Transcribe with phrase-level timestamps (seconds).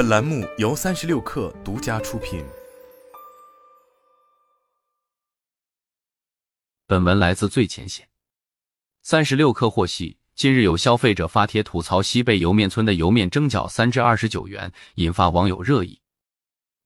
[0.00, 2.42] 本栏目由三十六氪独家出品。
[6.86, 8.08] 本文来自最前线。
[9.02, 16.00] 三十六氪获悉，近日有消费者发帖吐槽西贝莜面村的莜面蒸饺三至二十九元，引发网友热议。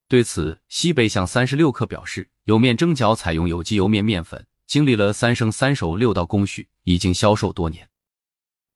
[0.09, 7.89] 对此，西贝向三十六氪表示，莜面蒸饺采用有机莜面面粉，经历了三生三熟六道工序，已经销售多年。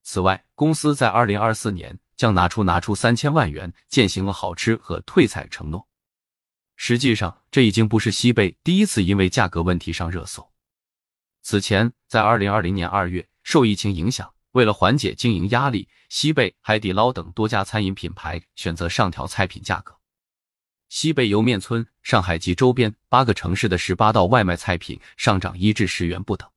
[0.04, 2.00] 此外，公司在二零二四年。
[2.20, 5.88] 将拿出拿出三千万元践行了好吃和退菜承诺。
[6.76, 10.52] 实际上，这已经不是西贝第一次因为价格问题上热搜。
[11.42, 19.98] 此前，在二零二零年二月，受疫情影响，为了缓解经营压力，西贝、海底捞等多家餐饮品牌选择上调菜品价格。
[20.90, 26.50] 西贝莜面村、上海及周边八个城市的十八道外卖菜品上涨一至十元不等。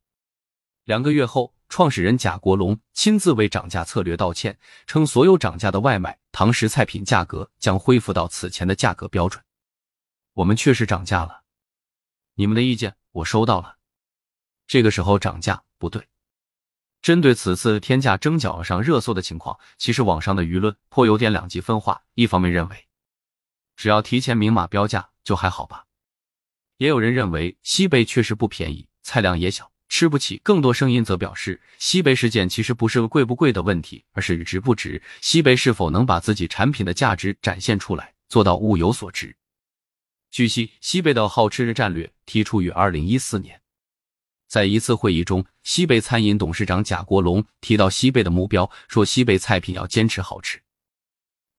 [0.82, 1.54] 两个月后。
[1.72, 9.42] 创始人贾国龙亲自为涨价策略道歉，称所有涨价的外卖、堂食菜品价格将恢复到此前的价格标准。
[10.34, 11.44] 我们确实涨价了，
[12.34, 13.78] 你们的意见我收到了。
[14.66, 16.06] 这个时候涨价不对。
[17.00, 22.02] 针对此次天价蒸饺上热搜的情况，其实网上的舆论颇有点两极分化。
[22.12, 22.86] 一方面认为，
[23.76, 25.86] 只要提前明码标价就还好吧；
[26.76, 29.71] 也有人认为西贝确实不便宜，菜量也小。
[29.92, 30.40] 吃不起。
[30.42, 35.00] 更多声音则表示，西贝事件其实不是个贵不贵的问题，而是值不值。
[35.20, 39.36] 西贝是否能把自己产品的价值展现出来，做到物有所值？
[40.30, 43.60] 据悉，西贝的好吃的战略提出于二零一四年，
[44.48, 50.58] 在一次会议中，西贝餐饮董事长贾国龙提到西贝的目标，说西贝菜品要坚持好吃。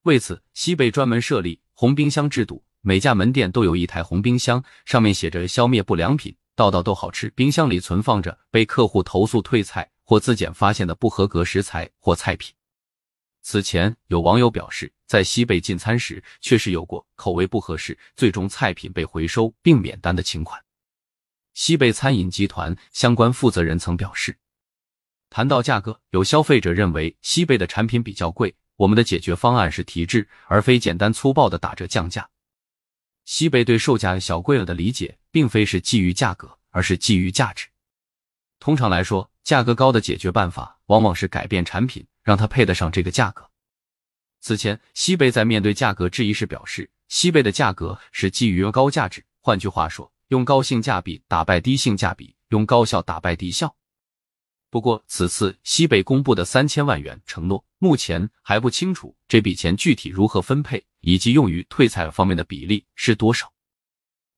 [0.01, 6.35] 为此，西贝专门设立红冰箱制度，每家门店都有一台红冰箱，上面写着消灭不良品。
[6.55, 12.53] 道道都好吃，冰箱里存放着被客户投诉退菜或自检发现的不合格食材或菜品。
[13.41, 20.59] 此前有网友表示，在西贝进餐时确实有过口味不合适，最终菜品被回收并免单的情况。
[21.53, 24.38] 西贝餐饮集团相关负责人曾表示，
[25.29, 32.29] 谈到价格，有消费者认为西贝的产品比较贵，我们的解决方案是提质，而非简单粗暴的打折降价。
[33.25, 37.67] 西贝对售价小贵了的理解，并非是基于价格，而是基于价值。
[38.59, 43.50] 通常来说，价格高的解决办法往往是改变产品，让它配得上这个价格。
[44.41, 53.73] 此前，西贝在面对价格质疑时表示，西贝的价格是基于高价值，换句话说，用高性价比打败低性价比，用高效打败低效。
[54.73, 63.53] 不过，此次西贝公布的三千万元承诺，目前还不清楚这笔钱具体如何分配，以及用于退菜方面的比例是多少。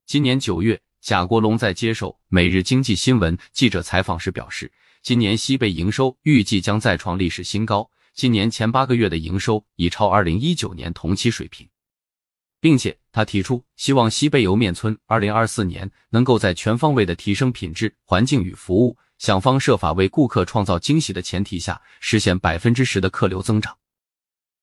[0.05, 4.69] 今年九月，贾国龙在接受《每日经济新闻》记者采访时表示，
[5.01, 11.65] 今年西贝营收预计将再创历史新高，今年前八个月的营收已超二零一九年同期水平，
[12.59, 18.97] 并且他提出希望西贝莜面村二零二四年能够在全方位的提升品质、环境与服务。
[19.17, 23.75] 想方设法为顾客创造惊喜的前提下，实现百分之十的客流增长。